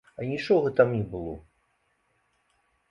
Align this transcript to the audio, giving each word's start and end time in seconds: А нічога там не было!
А 0.21 0.23
нічога 0.29 0.71
там 0.79 0.95
не 0.95 1.03
было! 1.11 1.37